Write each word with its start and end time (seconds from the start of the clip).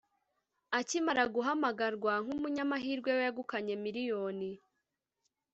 Akimara 0.79 1.23
guhamagarwa 1.35 2.11
nk’umunyamahirwe 2.23 3.11
wegukanye 3.19 3.73
miliyoni 3.83 4.51